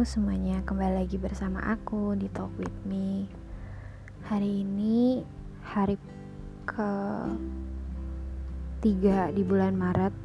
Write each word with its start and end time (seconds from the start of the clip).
Semuanya, 0.00 0.64
kembali 0.64 1.04
lagi 1.04 1.20
bersama 1.20 1.60
aku 1.60 2.16
di 2.16 2.24
Talk 2.32 2.48
With 2.56 2.72
Me. 2.88 3.28
Hari 4.24 4.64
ini 4.64 5.20
hari 5.60 6.00
ke 6.64 6.92
tiga 8.80 9.28
di 9.28 9.44
bulan 9.44 9.76
Maret. 9.76 10.16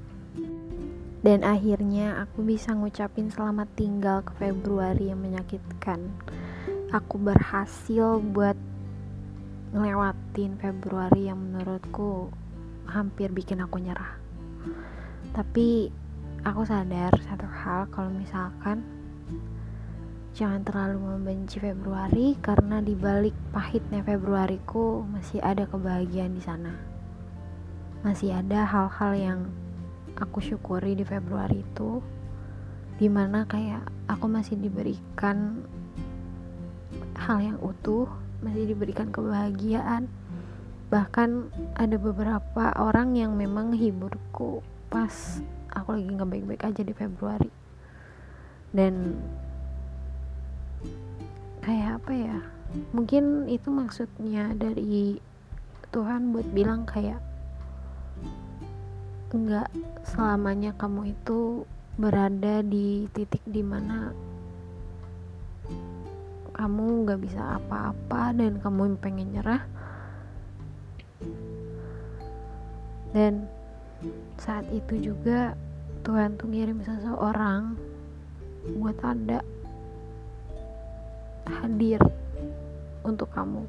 Dan 1.19 1.43
akhirnya 1.43 2.23
aku 2.23 2.47
bisa 2.47 2.71
ngucapin 2.71 3.27
selamat 3.27 3.67
tinggal 3.75 4.23
ke 4.23 4.31
Februari 4.39 5.11
yang 5.11 5.19
menyakitkan. 5.19 6.07
Aku 6.95 7.19
berhasil 7.19 8.23
buat 8.31 8.55
ngelewatin 9.75 10.55
Februari 10.55 11.27
yang 11.27 11.35
menurutku 11.35 12.31
hampir 12.87 13.27
bikin 13.27 13.59
aku 13.59 13.83
nyerah. 13.83 14.15
Tapi 15.35 15.91
aku 16.47 16.63
sadar 16.63 17.11
satu 17.27 17.43
hal 17.43 17.91
kalau 17.91 18.07
misalkan 18.15 18.94
Jangan 20.35 20.67
terlalu 20.67 21.15
membenci 21.15 21.63
Februari 21.63 22.35
karena 22.43 22.83
di 22.83 22.91
balik 22.91 23.31
pahitnya 23.55 24.03
Februariku 24.03 25.07
masih 25.07 25.39
ada 25.39 25.63
kebahagiaan 25.63 26.35
di 26.35 26.43
sana. 26.43 26.75
Masih 28.03 28.35
ada 28.35 28.67
hal-hal 28.67 29.11
yang 29.15 29.39
aku 30.19 30.43
syukuri 30.43 30.91
di 30.91 31.07
Februari 31.07 31.63
itu 31.63 32.03
di 32.99 33.07
mana 33.07 33.47
kayak 33.47 33.87
aku 34.11 34.27
masih 34.27 34.59
diberikan 34.59 35.63
hal 37.15 37.39
yang 37.39 37.55
utuh, 37.63 38.11
masih 38.43 38.75
diberikan 38.75 39.15
kebahagiaan. 39.15 40.11
Bahkan 40.91 41.29
ada 41.79 41.95
beberapa 41.95 42.75
orang 42.75 43.15
yang 43.15 43.39
memang 43.39 43.71
hiburku 43.71 44.59
pas 44.91 45.39
aku 45.71 45.95
lagi 45.95 46.11
nggak 46.11 46.27
baik-baik 46.27 46.67
aja 46.67 46.81
di 46.83 46.91
Februari. 46.91 47.51
Dan 48.75 49.15
kayak 51.65 51.97
apa 51.97 52.13
ya? 52.13 52.37
Mungkin 52.93 53.49
itu 53.49 53.73
maksudnya 53.73 54.53
dari 54.53 55.17
Tuhan 55.89 56.29
buat 56.29 56.45
bilang 56.53 56.85
kayak 56.85 57.17
enggak 59.33 59.67
selamanya 60.05 60.71
kamu 60.77 61.11
itu 61.11 61.65
berada 61.97 62.61
di 62.61 63.09
titik 63.11 63.41
di 63.43 63.65
mana 63.65 64.13
kamu 66.55 67.03
nggak 67.03 67.19
bisa 67.25 67.59
apa-apa 67.59 68.31
dan 68.37 68.61
kamu 68.61 68.95
pengen 69.01 69.33
nyerah. 69.33 69.65
Dan 73.11 73.49
saat 74.37 74.67
itu 74.69 75.11
juga 75.11 75.57
Tuhan 76.05 76.37
tuh 76.37 76.47
ngirim 76.51 76.83
seseorang 76.85 77.73
buat 78.77 78.97
ada 79.01 79.41
hadir 81.47 82.01
untuk 83.05 83.29
kamu. 83.33 83.65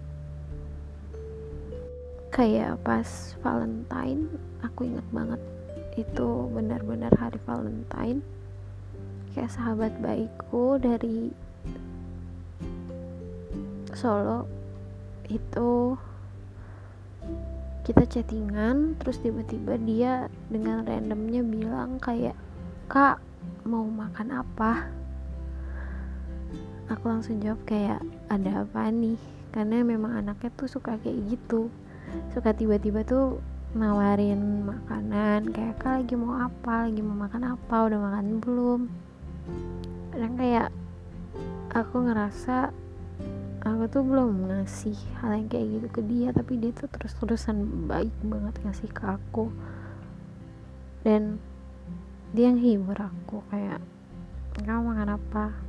Kayak 2.32 2.80
pas 2.84 3.36
Valentine 3.40 4.28
aku 4.60 4.88
inget 4.88 5.06
banget. 5.12 5.40
Itu 5.96 6.52
benar-benar 6.52 7.12
hari 7.16 7.40
Valentine. 7.48 8.20
Kayak 9.32 9.52
sahabat 9.52 9.92
baikku 10.00 10.80
dari 10.80 11.32
Solo. 13.96 14.44
Itu 15.28 15.96
kita 17.86 18.02
chattingan 18.02 18.98
terus 18.98 19.22
tiba-tiba 19.22 19.78
dia 19.78 20.26
dengan 20.50 20.82
randomnya 20.82 21.38
bilang 21.46 22.02
kayak 22.02 22.34
kak 22.90 23.22
mau 23.62 23.86
makan 23.86 24.42
apa 24.42 24.90
aku 26.86 27.04
langsung 27.10 27.42
jawab 27.42 27.58
kayak 27.66 28.02
ada 28.30 28.62
apa 28.62 28.90
nih? 28.90 29.18
Karena 29.50 29.82
memang 29.82 30.20
anaknya 30.22 30.50
tuh 30.54 30.70
suka 30.70 30.98
kayak 31.02 31.32
gitu. 31.32 31.72
Suka 32.30 32.54
tiba-tiba 32.54 33.02
tuh 33.02 33.42
nawarin 33.74 34.62
makanan 34.64 35.50
kayak 35.50 35.76
kak 35.82 36.02
lagi 36.02 36.14
mau 36.14 36.38
apa? 36.38 36.86
Lagi 36.86 37.02
mau 37.02 37.16
makan 37.18 37.56
apa? 37.58 37.76
Udah 37.90 37.98
makan 37.98 38.26
belum? 38.38 38.80
Dan 40.14 40.30
kayak 40.38 40.70
aku 41.74 42.06
ngerasa 42.06 42.70
aku 43.66 43.82
tuh 43.90 44.02
belum 44.06 44.46
ngasih 44.46 44.94
hal 45.18 45.34
yang 45.34 45.50
kayak 45.50 45.66
gitu 45.66 45.88
ke 45.90 46.00
dia 46.06 46.30
tapi 46.30 46.54
dia 46.54 46.70
tuh 46.70 46.86
terus-terusan 46.86 47.90
baik 47.90 48.14
banget 48.22 48.54
ngasih 48.62 48.90
ke 48.94 49.02
aku. 49.02 49.50
Dan 51.02 51.42
dia 52.30 52.50
yang 52.50 52.58
hibur 52.62 52.98
aku 52.98 53.42
kayak 53.50 53.82
kamu 54.56 54.88
makan 54.88 55.20
apa 55.20 55.65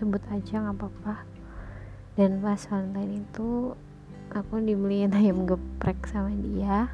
sebut 0.00 0.24
aja 0.32 0.64
nggak 0.64 0.76
apa-apa. 0.80 1.28
Dan 2.16 2.40
pas 2.40 2.64
Valentine 2.72 3.20
itu 3.20 3.76
aku 4.32 4.64
dibeliin 4.64 5.12
ayam 5.12 5.44
geprek 5.44 6.08
sama 6.08 6.32
dia. 6.32 6.88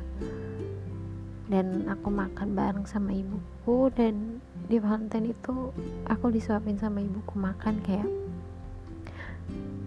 Dan 1.47 1.87
aku 1.87 2.11
makan 2.11 2.59
bareng 2.59 2.87
sama 2.91 3.15
ibuku. 3.15 3.95
Dan 3.95 4.43
di 4.67 4.83
Valentine 4.83 5.31
itu 5.31 5.71
aku 6.11 6.35
disuapin 6.35 6.75
sama 6.83 6.99
ibuku 6.99 7.39
makan 7.39 7.79
kayak 7.87 8.11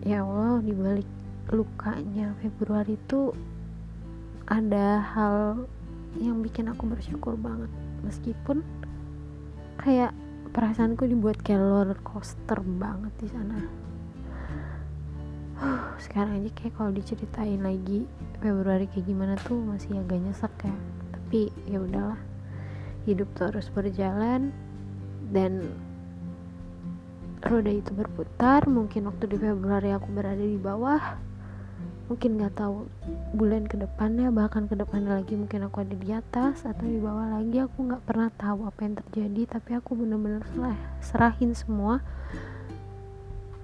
ya 0.08 0.24
Allah 0.24 0.64
dibalik 0.64 1.08
lukanya 1.52 2.32
Februari 2.40 2.96
itu 2.96 3.36
ada 4.48 5.04
hal 5.04 5.68
yang 6.18 6.40
bikin 6.40 6.72
aku 6.72 6.88
bersyukur 6.88 7.36
banget. 7.36 7.68
Meskipun 8.08 8.64
kayak 9.78 10.16
perasaanku 10.50 11.06
dibuat 11.06 11.40
kayak 11.46 11.62
roller 11.62 12.00
coaster 12.02 12.60
banget 12.62 13.14
di 13.22 13.28
sana. 13.30 13.58
Huh, 15.60 15.92
sekarang 16.00 16.40
aja 16.40 16.50
kayak 16.56 16.74
kalau 16.80 16.92
diceritain 16.96 17.60
lagi 17.60 18.08
Februari 18.40 18.88
kayak 18.88 19.06
gimana 19.06 19.36
tuh 19.44 19.60
masih 19.60 20.00
agak 20.00 20.24
nyesek 20.24 20.54
ya. 20.64 20.76
Tapi 21.14 21.42
ya 21.68 21.84
udahlah. 21.84 22.20
Hidup 23.04 23.30
terus 23.36 23.68
berjalan 23.72 24.56
dan 25.36 25.68
roda 27.44 27.72
itu 27.72 27.92
berputar. 27.92 28.66
Mungkin 28.66 29.12
waktu 29.12 29.26
di 29.30 29.38
Februari 29.38 29.92
aku 29.92 30.08
berada 30.16 30.42
di 30.42 30.60
bawah 30.60 31.20
mungkin 32.10 32.42
nggak 32.42 32.58
tahu 32.58 32.90
bulan 33.38 33.70
ke 33.70 33.78
depannya 33.78 34.34
bahkan 34.34 34.66
ke 34.66 34.74
depannya 34.74 35.22
lagi 35.22 35.38
mungkin 35.38 35.70
aku 35.70 35.86
ada 35.86 35.94
di 35.94 36.10
atas 36.10 36.66
atau 36.66 36.82
di 36.82 36.98
bawah 36.98 37.38
lagi 37.38 37.62
aku 37.62 37.86
nggak 37.86 38.02
pernah 38.02 38.34
tahu 38.34 38.66
apa 38.66 38.80
yang 38.82 38.98
terjadi 38.98 39.42
tapi 39.46 39.78
aku 39.78 39.94
bener-bener 39.94 40.42
serahin 41.06 41.54
semua. 41.54 42.02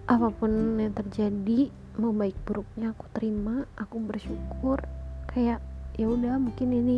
Apa 0.05 0.29
pun 0.29 0.77
yang 0.77 0.93
terjadi 0.93 1.73
mau 1.97 2.13
baik 2.13 2.37
buruknya 2.45 2.93
aku 2.93 3.09
terima 3.17 3.65
aku 3.81 3.97
bersyukur. 3.97 4.85
Kayak 5.25 5.65
ya 5.97 6.05
udah 6.05 6.37
mungkin 6.37 6.69
ini 6.69 6.97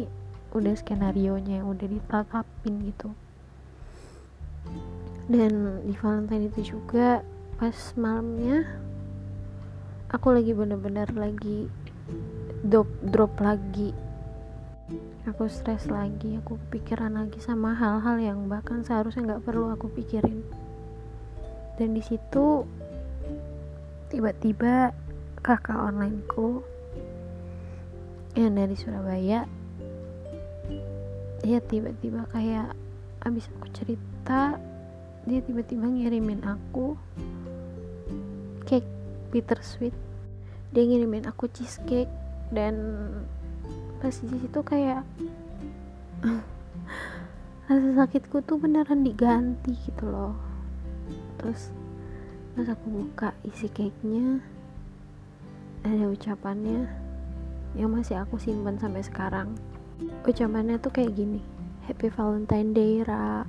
udah 0.52 0.76
skenario 0.76 1.40
nya 1.40 1.64
udah 1.64 1.88
ditetapin 1.88 2.92
gitu. 2.92 3.16
Dan 5.32 5.80
di 5.88 5.96
Valentine 5.96 6.52
itu 6.52 6.76
juga 6.76 7.24
pas 7.56 7.96
malamnya 7.96 8.68
aku 10.18 10.34
lagi 10.34 10.50
bener-bener 10.58 11.06
lagi 11.14 11.70
drop 12.66 12.90
drop 13.06 13.38
lagi. 13.38 13.94
Aku 15.30 15.46
stres 15.46 15.86
lagi 15.94 16.42
aku 16.42 16.58
pikiran 16.74 17.14
lagi 17.14 17.38
sama 17.38 17.78
hal-hal 17.78 18.18
yang 18.18 18.50
bahkan 18.50 18.82
seharusnya 18.82 19.38
nggak 19.38 19.46
perlu 19.46 19.70
aku 19.70 19.94
pikirin. 19.94 20.42
Dan 21.78 21.94
di 21.94 22.02
situ 22.02 22.66
tiba-tiba 24.10 24.90
kakak 25.46 25.78
onlineku 25.78 26.66
yang 28.34 28.58
dari 28.58 28.74
Surabaya 28.74 29.46
dia 31.46 31.60
tiba-tiba 31.62 32.26
kayak 32.34 32.74
abis 33.22 33.46
aku 33.54 33.70
cerita 33.70 34.58
dia 35.30 35.40
tiba-tiba 35.46 35.86
ngirimin 35.86 36.42
aku 36.42 36.98
cake 38.66 38.90
bittersweet 39.30 40.07
dia 40.72 40.84
ngirimin 40.84 41.28
aku 41.28 41.48
cheesecake 41.52 42.12
dan 42.52 42.76
pas 43.98 44.14
di 44.14 44.38
situ 44.38 44.60
kayak 44.62 45.04
rasa 47.68 47.90
sakitku 48.00 48.40
tuh 48.48 48.60
beneran 48.60 49.04
diganti 49.04 49.76
gitu 49.88 50.08
loh. 50.08 50.36
Terus 51.40 51.72
pas 52.56 52.68
aku 52.68 52.86
buka 52.90 53.36
isi 53.46 53.68
cake 53.70 54.02
nya 54.08 54.42
ada 55.86 56.10
ucapannya 56.10 56.90
yang 57.78 57.94
masih 57.94 58.18
aku 58.20 58.40
simpan 58.42 58.80
sampai 58.80 59.04
sekarang. 59.06 59.54
Ucapannya 60.26 60.80
tuh 60.82 60.94
kayak 60.94 61.14
gini 61.16 61.42
Happy 61.88 62.12
Valentine 62.12 62.76
Day 62.76 63.00
Ra. 63.08 63.48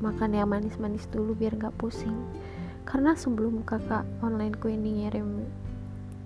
Makan 0.00 0.32
yang 0.32 0.48
manis-manis 0.48 1.10
dulu 1.10 1.36
biar 1.36 1.58
gak 1.60 1.76
pusing. 1.76 2.16
Karena 2.88 3.12
sebelum 3.18 3.66
kakak 3.66 4.06
onlineku 4.24 4.72
ini 4.72 5.04
ngirim 5.04 5.44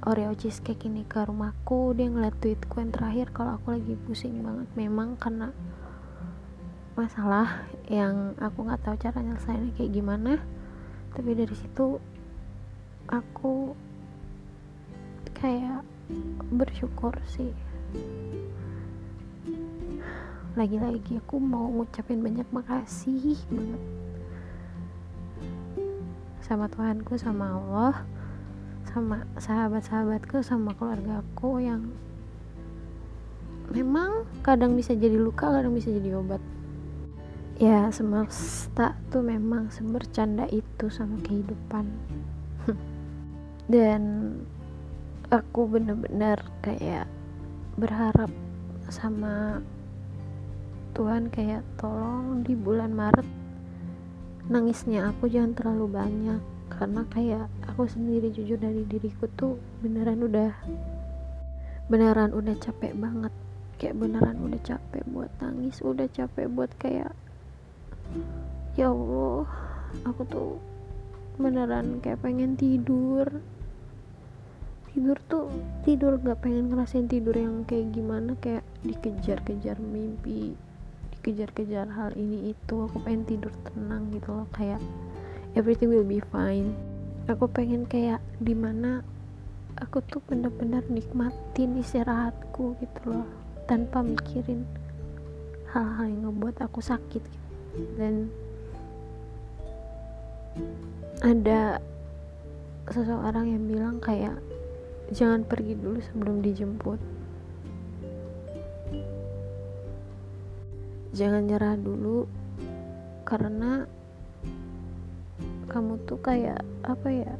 Oreo 0.04 0.36
cheesecake 0.36 0.84
ini 0.84 1.08
ke 1.08 1.24
rumahku 1.24 1.96
dia 1.96 2.12
ngeliat 2.12 2.36
tweetku 2.36 2.76
yang 2.76 2.92
terakhir 2.92 3.32
kalau 3.32 3.56
aku 3.56 3.72
lagi 3.72 3.96
pusing 4.04 4.44
banget. 4.44 4.68
Memang 4.76 5.16
karena 5.16 5.48
masalah 6.92 7.64
yang 7.88 8.36
aku 8.36 8.68
nggak 8.68 8.84
tahu 8.84 9.00
cara 9.00 9.24
nyelesainnya 9.24 9.72
kayak 9.72 9.96
gimana. 9.96 10.44
Tapi 11.16 11.30
dari 11.32 11.56
situ 11.56 11.96
aku 13.08 13.72
kayak 15.32 15.80
bersyukur 16.52 17.16
sih. 17.24 17.56
Lagi-lagi 20.52 21.16
aku 21.16 21.40
mau 21.40 21.64
ngucapin 21.72 22.20
banyak 22.20 22.46
makasih 22.52 23.40
banget 23.48 23.82
sama 26.44 26.68
Tuhanku 26.68 27.16
sama 27.16 27.56
Allah 27.56 28.04
sama 28.94 29.26
sahabat-sahabatku 29.34 30.46
sama 30.46 30.70
keluarga 30.78 31.18
aku 31.18 31.58
yang 31.58 31.90
memang 33.74 34.22
kadang 34.46 34.78
bisa 34.78 34.94
jadi 34.94 35.18
luka 35.18 35.50
kadang 35.50 35.74
bisa 35.74 35.90
jadi 35.90 36.14
obat. 36.14 36.38
Ya 37.58 37.90
semesta 37.90 38.94
tuh 39.10 39.26
memang 39.26 39.74
sebercanda 39.74 40.46
itu 40.46 40.86
sama 40.94 41.18
kehidupan. 41.26 41.90
Dan 43.74 44.02
aku 45.26 45.66
bener-bener 45.66 46.38
kayak 46.62 47.10
berharap 47.74 48.30
sama 48.94 49.58
Tuhan 50.94 51.34
kayak 51.34 51.66
tolong 51.82 52.46
di 52.46 52.54
bulan 52.54 52.94
Maret 52.94 53.26
nangisnya 54.46 55.10
aku 55.10 55.26
jangan 55.26 55.58
terlalu 55.58 55.86
banyak 55.90 56.53
karena 56.76 57.02
kayak 57.10 57.46
aku 57.66 57.86
sendiri 57.86 58.34
jujur 58.34 58.58
dari 58.58 58.82
diriku 58.84 59.30
tuh 59.38 59.58
beneran 59.80 60.20
udah 60.26 60.50
beneran 61.86 62.34
udah 62.34 62.56
capek 62.58 62.92
banget. 62.96 63.32
Kayak 63.78 63.98
beneran 64.00 64.38
udah 64.38 64.60
capek 64.62 65.02
buat 65.10 65.30
nangis 65.42 65.82
udah 65.82 66.06
capek 66.10 66.46
buat 66.46 66.70
kayak 66.78 67.12
ya 68.78 68.90
Allah 68.90 69.46
aku 70.06 70.22
tuh 70.26 70.52
beneran 71.38 72.02
kayak 72.02 72.22
pengen 72.22 72.58
tidur. 72.58 73.26
Tidur 74.94 75.18
tuh 75.26 75.50
tidur 75.82 76.22
gak 76.22 76.38
pengen 76.46 76.70
ngerasain 76.70 77.10
tidur 77.10 77.34
yang 77.34 77.66
kayak 77.66 77.90
gimana 77.90 78.38
kayak 78.38 78.62
dikejar-kejar 78.86 79.82
mimpi 79.82 80.54
dikejar-kejar 81.24 81.88
hal 81.88 82.12
ini 82.20 82.52
itu 82.52 82.84
aku 82.84 83.00
pengen 83.00 83.24
tidur 83.24 83.48
tenang 83.64 84.12
gitu 84.12 84.28
loh 84.28 84.44
kayak 84.52 84.76
everything 85.54 85.90
will 85.90 86.06
be 86.06 86.22
fine 86.30 86.74
aku 87.30 87.48
pengen 87.48 87.86
kayak 87.88 88.20
di 88.42 88.52
mana 88.52 89.00
aku 89.78 90.02
tuh 90.06 90.22
bener-bener 90.26 90.84
nikmatin 90.86 91.80
istirahatku 91.80 92.78
gitu 92.78 93.00
loh 93.10 93.26
tanpa 93.66 94.04
mikirin 94.04 94.66
hal-hal 95.72 96.06
yang 96.06 96.30
ngebuat 96.30 96.62
aku 96.62 96.78
sakit 96.78 97.22
gitu. 97.22 97.48
dan 97.98 98.30
ada 101.24 101.82
seseorang 102.92 103.50
yang 103.50 103.64
bilang 103.66 103.96
kayak 103.98 104.38
jangan 105.10 105.42
pergi 105.42 105.74
dulu 105.74 105.98
sebelum 106.04 106.44
dijemput 106.44 107.00
jangan 111.16 111.46
nyerah 111.48 111.74
dulu 111.80 112.28
karena 113.24 113.88
kamu 115.66 116.00
tuh 116.04 116.20
kayak 116.20 116.60
apa 116.84 117.08
ya 117.10 117.34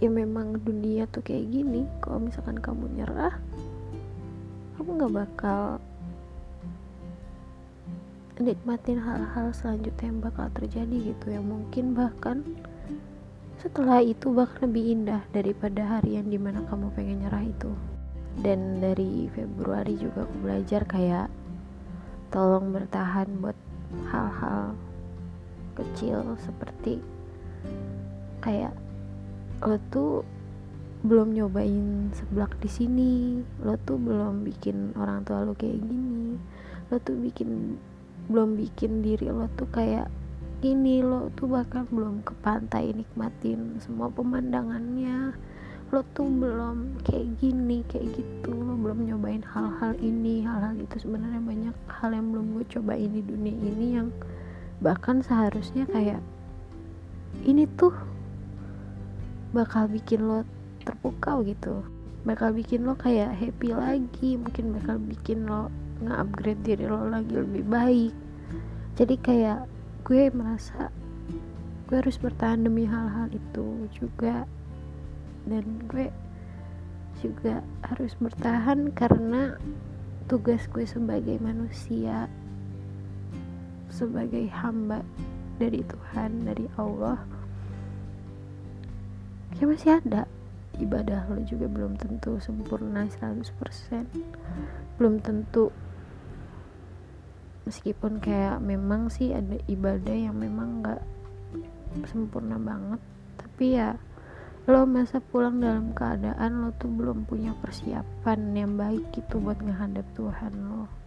ya 0.00 0.08
memang 0.08 0.56
dunia 0.64 1.04
tuh 1.12 1.20
kayak 1.20 1.48
gini. 1.52 1.84
Kalau 2.00 2.18
misalkan 2.24 2.58
kamu 2.58 2.88
nyerah 2.96 3.36
kamu 4.80 4.96
nggak 4.96 5.14
bakal 5.28 5.76
nikmatin 8.40 8.96
hal-hal 8.96 9.52
selanjutnya 9.52 10.08
yang 10.08 10.20
bakal 10.24 10.48
terjadi 10.56 11.12
gitu 11.12 11.26
ya. 11.36 11.40
Mungkin 11.44 11.92
bahkan 11.92 12.40
setelah 13.60 14.00
itu 14.00 14.32
bahkan 14.32 14.72
lebih 14.72 14.96
indah 14.96 15.20
daripada 15.36 15.84
hari 15.84 16.16
yang 16.16 16.32
di 16.32 16.40
mana 16.40 16.64
kamu 16.64 16.88
pengen 16.96 17.20
nyerah 17.20 17.44
itu. 17.44 17.68
Dan 18.40 18.80
dari 18.80 19.28
Februari 19.36 20.00
juga 20.00 20.24
aku 20.24 20.36
belajar 20.40 20.88
kayak 20.88 21.28
tolong 22.32 22.72
bertahan 22.72 23.28
buat 23.44 23.58
hal-hal 24.08 24.72
kecil 25.76 26.40
seperti 26.40 27.04
kayak 28.40 28.72
lo 29.64 29.76
tuh 29.92 30.24
belum 31.00 31.32
nyobain 31.32 32.12
seblak 32.12 32.56
di 32.60 32.68
sini 32.68 33.12
lo 33.64 33.76
tuh 33.88 33.96
belum 33.96 34.44
bikin 34.44 34.96
orang 34.96 35.24
tua 35.24 35.44
lo 35.44 35.56
kayak 35.56 35.80
gini 35.80 36.36
lo 36.92 36.96
tuh 37.00 37.16
bikin 37.16 37.80
belum 38.28 38.56
bikin 38.56 39.00
diri 39.00 39.32
lo 39.32 39.48
tuh 39.56 39.68
kayak 39.72 40.08
gini 40.60 41.00
lo 41.00 41.32
tuh 41.40 41.48
bahkan 41.48 41.88
belum 41.88 42.20
ke 42.20 42.36
pantai 42.44 42.92
nikmatin 42.92 43.80
semua 43.80 44.12
pemandangannya. 44.12 45.32
Lo 45.90 46.04
tuh 46.12 46.28
belum 46.28 47.00
kayak 47.02 47.40
gini 47.40 47.80
kayak 47.88 48.12
gitu 48.12 48.52
lo 48.52 48.76
belum 48.76 49.08
nyobain 49.08 49.40
hal-hal 49.40 49.96
ini 50.04 50.44
hal-hal 50.44 50.76
itu. 50.76 51.00
Sebenarnya 51.00 51.40
banyak 51.40 51.76
hal 51.88 52.12
yang 52.12 52.28
belum 52.28 52.46
gue 52.60 52.64
cobain 52.76 53.08
di 53.08 53.24
dunia 53.24 53.56
ini 53.56 53.86
yang 53.96 54.08
bahkan 54.84 55.24
seharusnya 55.24 55.88
kayak 55.88 56.20
ini 57.44 57.64
tuh 57.76 57.94
bakal 59.50 59.90
bikin 59.90 60.26
lo 60.26 60.46
terpukau 60.84 61.42
gitu. 61.44 61.84
Bakal 62.24 62.52
bikin 62.52 62.84
lo 62.84 62.94
kayak 62.96 63.36
happy 63.36 63.72
lagi 63.72 64.36
mungkin 64.36 64.76
bakal 64.76 65.00
bikin 65.00 65.48
lo 65.48 65.72
nge-upgrade 66.04 66.62
diri 66.64 66.84
lo 66.88 67.08
lagi 67.08 67.34
lebih 67.34 67.64
baik. 67.66 68.14
Jadi 68.96 69.14
kayak 69.20 69.64
gue 70.04 70.28
merasa 70.32 70.92
gue 71.88 71.96
harus 71.98 72.20
bertahan 72.20 72.62
demi 72.62 72.84
hal-hal 72.84 73.28
itu 73.32 73.88
juga. 73.96 74.44
Dan 75.48 75.84
gue 75.88 76.12
juga 77.20 77.60
harus 77.84 78.16
bertahan 78.16 78.92
karena 78.96 79.56
tugas 80.30 80.64
gue 80.70 80.86
sebagai 80.86 81.36
manusia 81.42 82.30
sebagai 83.90 84.46
hamba 84.48 85.02
dari 85.60 85.84
Tuhan 85.84 86.48
dari 86.48 86.64
Allah. 86.80 87.20
Ya 89.60 89.68
masih 89.68 90.00
ada. 90.00 90.24
Ibadah 90.80 91.28
lo 91.28 91.44
juga 91.44 91.68
belum 91.68 92.00
tentu 92.00 92.40
sempurna 92.40 93.04
100% 93.04 93.44
belum 94.96 95.20
tentu. 95.20 95.68
Meskipun 97.68 98.24
kayak 98.24 98.64
memang 98.64 99.12
sih 99.12 99.36
ada 99.36 99.60
ibadah 99.68 100.16
yang 100.16 100.40
memang 100.40 100.80
gak 100.80 101.04
sempurna 102.08 102.56
banget. 102.56 103.00
Tapi 103.36 103.76
ya 103.76 104.00
lo 104.64 104.88
masa 104.88 105.20
pulang 105.20 105.60
dalam 105.60 105.92
keadaan 105.92 106.64
lo 106.64 106.72
tuh 106.80 106.88
belum 106.88 107.28
punya 107.28 107.52
persiapan 107.60 108.40
yang 108.56 108.80
baik 108.80 109.12
gitu 109.12 109.36
buat 109.40 109.60
ngehadap 109.60 110.04
Tuhan 110.16 110.52
lo 110.68 110.99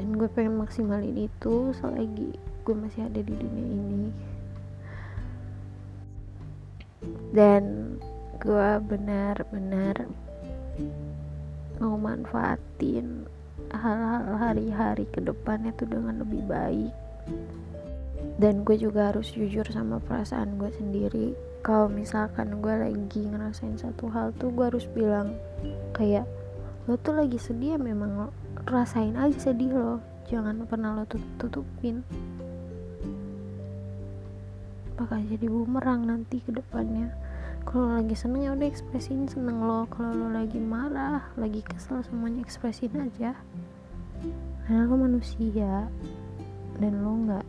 dan 0.00 0.16
gue 0.16 0.28
pengen 0.32 0.56
maksimalin 0.56 1.28
itu 1.28 1.76
selagi 1.76 2.32
gue 2.64 2.74
masih 2.76 3.04
ada 3.04 3.20
di 3.20 3.34
dunia 3.36 3.66
ini. 3.68 4.04
Dan 7.36 7.96
gue 8.40 8.70
benar-benar 8.84 10.08
mau 11.80 12.00
manfaatin 12.00 13.28
hal-hal 13.72 14.40
hari-hari 14.40 15.04
ke 15.12 15.20
depannya 15.20 15.72
tuh 15.76 15.88
dengan 15.88 16.24
lebih 16.24 16.42
baik. 16.48 16.92
Dan 18.40 18.64
gue 18.64 18.80
juga 18.80 19.12
harus 19.12 19.36
jujur 19.36 19.68
sama 19.68 20.00
perasaan 20.00 20.56
gue 20.56 20.72
sendiri. 20.72 21.36
Kalau 21.60 21.92
misalkan 21.92 22.64
gue 22.64 22.72
lagi 22.72 23.20
ngerasain 23.28 23.76
satu 23.76 24.08
hal 24.08 24.32
tuh 24.40 24.48
gue 24.48 24.64
harus 24.64 24.88
bilang 24.96 25.36
kayak 25.92 26.24
lo 26.88 26.96
tuh 26.96 27.20
lagi 27.20 27.36
sedih 27.36 27.76
ya 27.76 27.78
memang 27.78 28.32
rasain 28.68 29.16
aja 29.16 29.50
sedih 29.50 29.72
lo 29.72 29.94
jangan 30.28 30.62
pernah 30.68 30.94
lo 30.94 31.04
tutup 31.08 31.26
tutupin. 31.40 32.06
Bakal 34.94 35.26
jadi 35.26 35.46
bumerang 35.48 36.06
nanti 36.06 36.38
ke 36.44 36.52
depannya. 36.52 37.10
Kalau 37.64 37.98
lagi 37.98 38.14
seneng 38.14 38.46
ya 38.46 38.50
udah 38.52 38.68
ekspresin 38.68 39.26
seneng 39.26 39.64
lo. 39.64 39.88
Kalau 39.88 40.12
lo 40.12 40.28
lagi 40.30 40.60
marah 40.60 41.24
lagi 41.34 41.64
kesel 41.64 42.04
semuanya 42.04 42.44
ekspresin 42.44 42.94
aja. 43.00 43.34
Karena 44.68 44.86
lo 44.86 44.96
manusia 45.00 45.88
dan 46.78 46.92
lo 47.00 47.12
nggak 47.26 47.46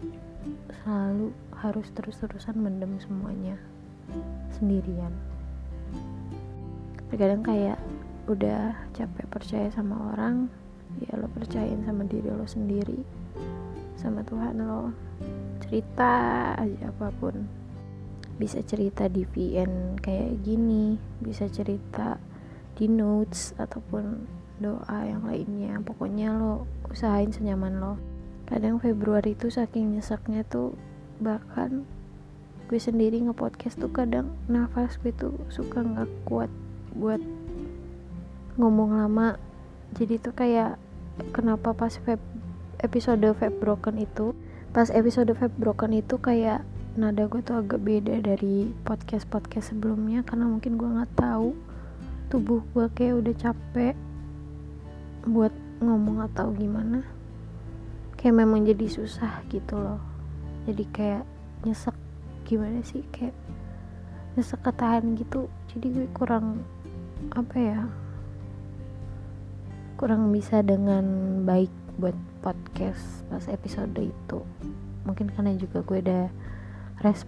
selalu 0.82 1.30
harus 1.62 1.88
terus-terusan 1.94 2.58
mendem 2.58 2.98
semuanya 2.98 3.60
sendirian. 4.58 5.14
Terkadang 7.14 7.44
kayak 7.44 7.78
udah 8.26 8.74
capek 8.96 9.26
percaya 9.28 9.68
sama 9.70 10.16
orang 10.16 10.50
percayain 11.52 11.84
sama 11.84 12.08
diri 12.08 12.32
lo 12.32 12.48
sendiri 12.48 13.04
sama 14.00 14.24
Tuhan 14.24 14.64
lo. 14.64 14.96
Cerita 15.60 16.08
aja 16.56 16.88
apa 16.88 17.12
pun. 17.12 17.44
Bisa 18.40 18.64
cerita 18.64 19.12
di 19.12 19.28
VN 19.28 20.00
kayak 20.00 20.48
gini 20.48 20.96
bisa 21.20 21.52
cerita 21.52 22.16
di 22.80 22.88
notes 22.88 23.52
ataupun 23.60 24.24
doa 24.64 25.04
yang 25.04 25.28
lainnya. 25.28 25.76
Pokoknya 25.84 26.32
lo 26.40 26.72
usahain 26.88 27.36
senyaman 27.36 27.84
lo. 27.84 28.00
Kadang 28.48 28.80
Februari 28.80 29.36
itu 29.36 29.52
saking 29.52 30.00
nyesaknya 30.00 30.48
tuh 30.48 30.80
bahkan 31.20 31.84
gue 32.72 32.80
sendiri 32.80 33.28
nge-podcast 33.28 33.76
tuh 33.76 33.92
kadang 33.92 34.32
nafas 34.48 34.96
gue 35.04 35.12
tuh 35.12 35.36
suka 35.52 35.84
nggak 35.84 36.08
kuat 36.24 36.48
buat 36.96 37.20
ngomong 38.56 38.96
lama. 38.96 39.36
Jadi 40.00 40.16
tuh 40.16 40.32
kayak 40.32 40.80
kenapa 41.36 41.76
pas 41.76 41.94
vape, 42.04 42.24
episode 42.82 43.24
vape 43.24 43.58
broken 43.60 44.02
itu 44.02 44.34
pas 44.72 44.88
episode 44.88 45.36
vape 45.36 45.56
broken 45.60 45.92
itu 45.92 46.16
kayak 46.16 46.64
nada 46.92 47.24
gue 47.28 47.40
tuh 47.40 47.56
agak 47.60 47.80
beda 47.84 48.20
dari 48.20 48.68
podcast 48.84 49.24
podcast 49.32 49.72
sebelumnya 49.72 50.28
karena 50.28 50.48
mungkin 50.48 50.76
gue 50.76 50.90
nggak 50.92 51.16
tahu. 51.16 51.56
Tubuh 52.28 52.64
gue 52.76 52.88
kayak 52.96 53.16
udah 53.24 53.36
capek 53.36 53.96
buat 55.28 55.52
ngomong 55.80 56.24
atau 56.32 56.52
gimana. 56.56 57.04
Kayak 58.20 58.44
memang 58.44 58.68
jadi 58.68 58.88
susah 58.92 59.44
gitu 59.48 59.80
loh. 59.80 60.00
Jadi 60.68 60.84
kayak 60.92 61.24
nyesek 61.64 61.96
gimana 62.44 62.84
sih? 62.84 63.04
Kayak 63.12 63.36
nyesek 64.36 64.60
ketahan 64.60 65.16
gitu. 65.16 65.48
Jadi 65.72 65.88
gue 65.96 66.08
kurang 66.12 66.64
apa 67.32 67.56
ya 67.56 67.80
kurang 70.02 70.34
bisa 70.34 70.66
dengan 70.66 71.06
baik 71.46 71.70
buat 72.02 72.18
podcast 72.42 73.22
pas 73.30 73.46
episode 73.46 73.94
itu. 74.02 74.42
Mungkin 75.06 75.30
karena 75.30 75.54
juga 75.54 75.86
gue 75.86 76.02
udah 76.02 76.26
res 77.06 77.22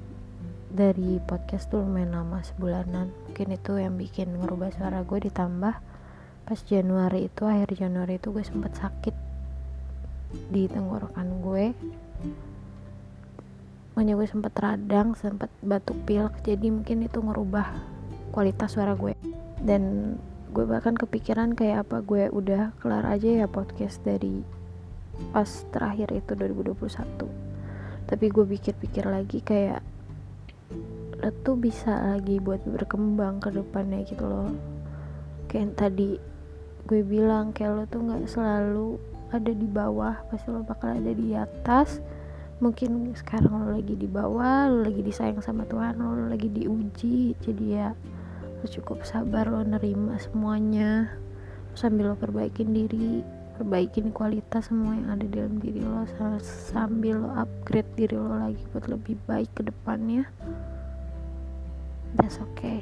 dari 0.73 1.21
podcast 1.21 1.69
tuh 1.69 1.85
lumayan 1.85 2.17
lama 2.17 2.41
sebulanan. 2.41 3.13
Mungkin 3.29 3.53
itu 3.53 3.77
yang 3.77 3.93
bikin 3.93 4.41
ngerubah 4.41 4.73
suara 4.73 5.05
gue 5.05 5.21
ditambah. 5.21 5.75
Pas 6.49 6.59
Januari 6.65 7.29
itu 7.29 7.45
akhir 7.45 7.77
Januari 7.77 8.17
itu 8.17 8.33
gue 8.33 8.41
sempet 8.41 8.73
sakit 8.73 9.13
di 10.49 10.65
tenggorokan 10.65 11.29
gue. 11.45 11.77
Makanya 13.93 14.17
gue 14.17 14.25
sempet 14.33 14.53
radang 14.57 15.13
sempet 15.13 15.53
batuk 15.61 16.09
pilek. 16.09 16.41
Jadi 16.41 16.73
mungkin 16.73 17.05
itu 17.05 17.21
ngerubah 17.21 17.69
kualitas 18.33 18.73
suara 18.73 18.97
gue. 18.97 19.13
Dan 19.61 20.17
gue 20.53 20.65
bahkan 20.69 20.93
kepikiran 20.93 21.57
kayak 21.57 21.89
apa 21.89 22.05
gue 22.05 22.29
udah 22.29 22.77
kelar 22.77 23.09
aja 23.09 23.43
ya 23.43 23.47
podcast 23.49 23.99
dari 24.05 24.45
pas 25.33 25.49
terakhir 25.73 26.13
itu 26.13 26.37
2021 26.37 27.53
tapi 28.05 28.25
gue 28.29 28.45
pikir-pikir 28.45 29.09
lagi 29.09 29.41
kayak 29.41 29.81
lo 31.23 31.31
tuh 31.39 31.55
bisa 31.55 32.19
lagi 32.19 32.35
buat 32.43 32.59
berkembang 32.67 33.39
ke 33.39 33.47
depannya 33.55 34.03
gitu 34.03 34.27
loh. 34.27 34.51
Kayak 35.47 35.79
tadi 35.79 36.19
gue 36.83 36.99
bilang 36.99 37.55
kayak 37.55 37.71
lo 37.71 37.83
tuh 37.87 38.03
nggak 38.03 38.27
selalu 38.27 38.99
ada 39.31 39.51
di 39.55 39.63
bawah 39.63 40.19
pasti 40.27 40.51
lo 40.51 40.67
bakal 40.67 40.99
ada 40.99 41.15
di 41.15 41.31
atas. 41.31 42.03
Mungkin 42.59 43.15
sekarang 43.15 43.55
lo 43.55 43.67
lagi 43.71 43.95
di 43.95 44.03
bawah 44.03 44.67
lo 44.67 44.83
lagi 44.83 44.99
disayang 44.99 45.39
sama 45.39 45.63
Tuhan 45.63 45.95
lo 45.95 46.27
lagi 46.27 46.51
diuji. 46.51 47.39
Jadi 47.39 47.65
ya 47.71 47.95
lo 48.63 48.71
cukup 48.71 49.03
sabar 49.03 49.51
lo 49.51 49.59
nerima 49.59 50.15
semuanya. 50.23 51.11
Sambil 51.75 52.07
lo 52.07 52.15
perbaikin 52.15 52.71
diri 52.71 53.19
perbaikin 53.59 54.15
kualitas 54.15 54.71
semua 54.71 54.95
yang 54.95 55.11
ada 55.11 55.27
dalam 55.27 55.59
diri 55.59 55.83
lo 55.83 56.07
sambil 56.39 57.27
lo 57.27 57.29
upgrade 57.35 57.91
diri 57.99 58.15
lo 58.15 58.31
lagi 58.31 58.63
buat 58.71 58.87
lebih 58.87 59.19
baik 59.27 59.51
ke 59.51 59.67
depannya. 59.67 60.31
That's 62.15 62.39
okay. 62.39 62.79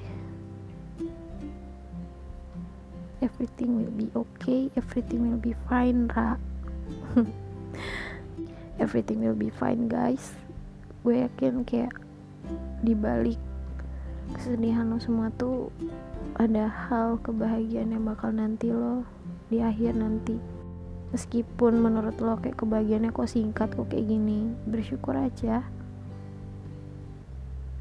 Everything 3.26 3.82
will 3.82 3.96
be 3.98 4.14
okay 4.14 4.70
everything 4.78 5.34
will 5.34 5.42
be 5.42 5.58
fine 5.66 6.14
ra. 6.14 6.38
Everything 8.84 9.26
will 9.26 9.38
be 9.38 9.50
fine 9.50 9.90
guys. 9.90 10.38
Gue 11.02 11.26
yakin 11.26 11.66
kayak 11.66 11.98
dibalik 12.86 13.42
kesedihan 14.42 14.90
lo 14.90 14.98
semua 14.98 15.30
tuh 15.38 15.70
ada 16.34 16.66
hal 16.66 17.22
kebahagiaan 17.22 17.94
yang 17.94 18.10
bakal 18.10 18.34
nanti 18.34 18.74
lo 18.74 19.06
di 19.54 19.62
akhir 19.62 19.94
nanti. 19.94 20.34
Meskipun 21.14 21.78
menurut 21.78 22.18
lo 22.18 22.42
kayak 22.42 22.58
kebahagiaannya 22.58 23.14
kok 23.14 23.30
singkat 23.30 23.70
kok 23.70 23.94
kayak 23.94 24.10
gini 24.10 24.50
bersyukur 24.66 25.14
aja. 25.14 25.62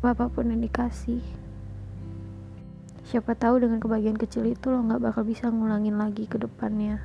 Apa 0.05 0.29
pun 0.29 0.52
yang 0.52 0.61
dikasih. 0.61 1.25
Siapa 3.09 3.33
tahu 3.40 3.64
dengan 3.64 3.81
kebahagiaan 3.81 4.21
kecil 4.21 4.45
itu 4.45 4.69
lo 4.69 4.85
nggak 4.85 5.00
bakal 5.00 5.25
bisa 5.25 5.49
ngulangin 5.49 5.97
lagi 5.97 6.29
ke 6.29 6.37
depannya. 6.37 7.00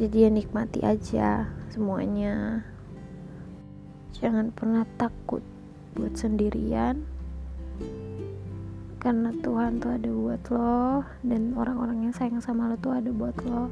Jadi 0.00 0.24
ya 0.24 0.30
nikmati 0.32 0.80
aja 0.80 1.52
semuanya. 1.68 2.64
Jangan 4.16 4.48
pernah 4.48 4.88
takut 4.96 5.44
buat 5.92 6.16
sendirian 6.16 7.04
karena 9.04 9.36
Tuhan 9.36 9.84
tuh 9.84 10.00
ada 10.00 10.08
buat 10.08 10.40
lo 10.48 11.04
dan 11.20 11.52
orang-orang 11.60 12.08
yang 12.08 12.14
sayang 12.16 12.40
sama 12.40 12.72
lo 12.72 12.80
tuh 12.80 12.96
ada 12.96 13.12
buat 13.12 13.36
lo. 13.44 13.68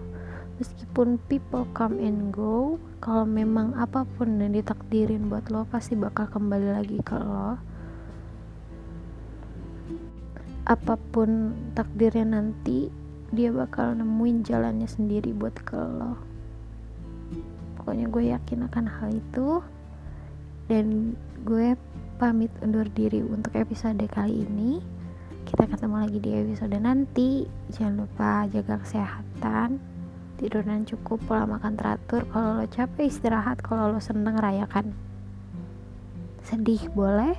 Meskipun 0.60 1.16
people 1.24 1.64
come 1.72 1.96
and 2.04 2.28
go 2.36 2.76
kalau 3.00 3.24
memang 3.24 3.72
apa 3.80 4.04
pun 4.04 4.36
yang 4.36 4.52
ditakdirin 4.52 5.32
buat 5.32 5.48
lo 5.48 5.64
pasti 5.72 5.96
bakal 5.96 6.28
kembali 6.28 6.68
lagi 6.76 7.00
ke 7.00 7.16
lo. 7.16 7.56
Apa 10.68 11.00
pun 11.00 11.56
takdirnya 11.72 12.28
nanti 12.36 12.92
dia 13.32 13.48
bakal 13.48 13.96
nemuin 13.96 14.44
jalannya 14.44 14.84
sendiri 14.84 15.32
buat 15.32 15.56
ke 15.64 15.80
lo. 15.80 16.20
Pokoknya 17.80 18.12
gue 18.12 18.36
yakin 18.36 18.68
akan 18.68 18.84
hal 18.84 19.16
itu. 19.16 19.64
Dan 20.68 21.16
gue 21.48 21.72
pamit 22.20 22.52
undur 22.60 22.84
diri 22.92 23.24
untuk 23.24 23.56
episode 23.56 24.04
kali 24.12 24.44
ini 24.44 25.00
kita 25.52 25.68
ketemu 25.68 25.96
lagi 26.00 26.16
di 26.16 26.30
episode 26.32 26.78
nanti. 26.80 27.44
Jangan 27.76 27.94
lupa 28.00 28.48
jaga 28.48 28.80
kesehatan 28.80 29.76
tidur 30.40 30.64
dan 30.64 30.88
cukup 30.88 31.20
pola 31.28 31.44
makan 31.44 31.76
teratur. 31.76 32.24
Kalau 32.32 32.56
lo 32.56 32.64
capek 32.64 33.04
istirahat. 33.04 33.60
Kalau 33.60 33.92
lo 33.92 34.00
seneng 34.00 34.40
rayakan. 34.40 34.96
Sedih 36.48 36.88
boleh 36.96 37.36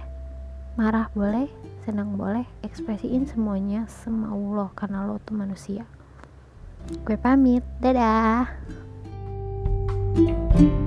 marah 0.77 1.09
boleh 1.17 1.49
senang 1.81 2.13
boleh. 2.13 2.45
Ekspresiin 2.61 3.25
semuanya 3.25 3.89
semau 3.89 4.53
lo 4.53 4.69
karena 4.77 5.09
lo 5.09 5.17
tuh 5.17 5.33
manusia. 5.33 5.89
Gue 7.01 7.17
pamit. 7.17 7.65
Dadah. 7.81 8.45
thank 10.13 10.61
you 10.61 10.82